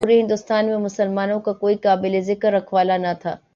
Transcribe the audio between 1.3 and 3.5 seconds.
کا کوئی قابل ذکر رکھوالا نہ تھا۔